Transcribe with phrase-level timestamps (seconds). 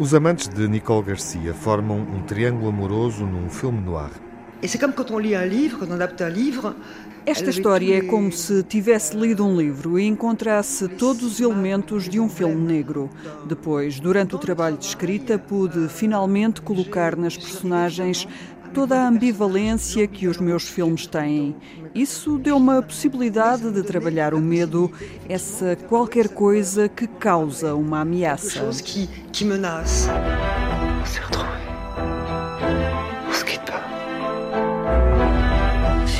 [0.00, 4.10] Os amantes de Nicole Garcia formam um triângulo amoroso num filme noir.
[7.26, 12.18] Esta história é como se tivesse lido um livro e encontrasse todos os elementos de
[12.18, 13.10] um filme negro.
[13.46, 18.26] Depois, durante o trabalho de escrita, pude finalmente colocar nas personagens
[18.72, 21.56] toda a ambivalência que os meus filmes têm.
[21.94, 24.90] Isso deu-me a possibilidade de trabalhar o medo,
[25.28, 28.70] essa qualquer coisa que causa uma ameaça.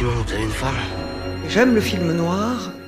[0.01, 1.10] Simon, tu une femme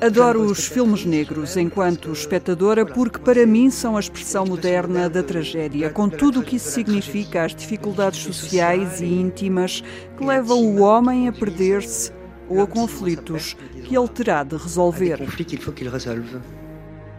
[0.00, 5.90] Adoro os filmes negros enquanto espectadora porque para mim são a expressão moderna da tragédia,
[5.90, 9.82] com tudo o que isso significa, as dificuldades sociais e íntimas
[10.16, 12.12] que levam o homem a perder-se
[12.48, 15.18] ou a conflitos que ele terá de resolver.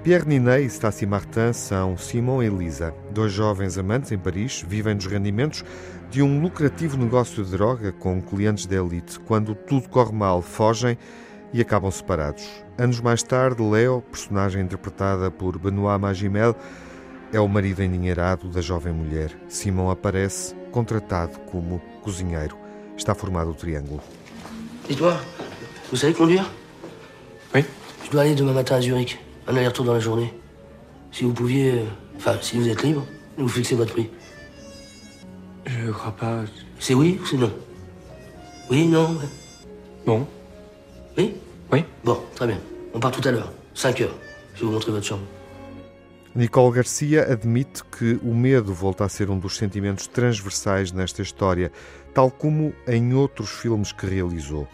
[0.01, 4.95] Pierre Ninet e Stacy Martin são Simon e Lisa, dois jovens amantes em Paris, vivem
[4.95, 5.63] dos rendimentos
[6.09, 9.19] de um lucrativo negócio de droga com clientes de elite.
[9.21, 10.97] Quando tudo corre mal, fogem
[11.53, 12.43] e acabam separados.
[12.77, 16.55] Anos mais tarde, Leo, personagem interpretada por Benoît Magimel,
[17.31, 19.31] é o marido endinheirado da jovem mulher.
[19.47, 22.57] Simon aparece, contratado como cozinheiro.
[22.97, 24.01] Está formado o triângulo.
[24.89, 25.15] Et toi,
[25.89, 26.45] vous savez conduire
[27.55, 27.65] Oui.
[28.03, 29.17] Je dois aller demain matin à Zurich.
[29.47, 30.33] Un aller-retour dans la journée.
[31.11, 31.79] Si vous pouviez.
[31.79, 31.85] Euh,
[32.17, 33.05] enfin, si vous êtes libre,
[33.37, 34.09] vous fixez votre prix.
[35.65, 36.43] Je crois pas.
[36.79, 37.51] C'est oui ou c'est non
[38.69, 39.17] Oui, non
[40.05, 40.27] Non.
[41.17, 41.35] Oui
[41.73, 41.83] Oui.
[42.03, 42.59] Bon, très bien.
[42.93, 43.51] On part tout à l'heure.
[43.73, 44.15] 5 heures.
[44.53, 45.23] Je vais vous montrer votre chambre.
[46.35, 51.71] Nicole Garcia admite que o medo volta a ser um dos sentimentos transversais nesta história,
[52.13, 54.67] tal como em outros filmes que realizou.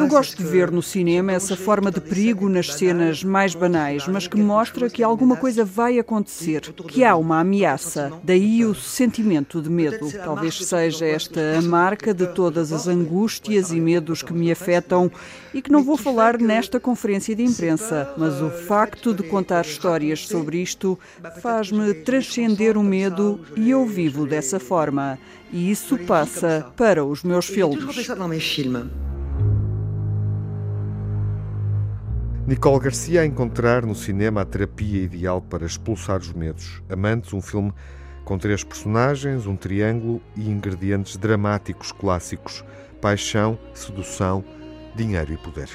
[0.00, 4.26] Eu gosto de ver no cinema essa forma de perigo nas cenas mais banais, mas
[4.26, 8.12] que mostra que alguma coisa vai acontecer, que há uma ameaça.
[8.22, 10.10] Daí o sentimento de medo.
[10.24, 15.10] Talvez seja esta a marca de todas as angústias e medos que me afetam
[15.54, 20.26] e que não vou falar nesta conferência de imprensa, mas o facto de contar histórias
[20.26, 20.98] sobre isto
[21.40, 25.18] faz-me transcender o medo e eu vivo dessa forma.
[25.52, 27.84] E isso passa para os meus filmes.
[32.46, 36.82] Nicole Garcia a encontrar no cinema a terapia ideal para expulsar os medos.
[36.90, 37.72] Amantes, um filme
[38.24, 42.64] com três personagens, um triângulo e ingredientes dramáticos clássicos:
[43.00, 44.44] paixão, sedução,
[44.96, 45.68] dinheiro e poder.